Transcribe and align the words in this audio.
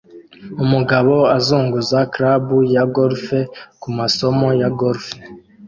Umugabo 0.63 1.15
azunguza 1.37 1.97
club 2.13 2.45
ya 2.75 2.83
golf 2.95 3.25
kumasomo 3.81 4.47
ya 4.61 4.69
golf 4.79 5.03